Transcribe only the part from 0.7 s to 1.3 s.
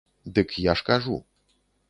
ж кажу.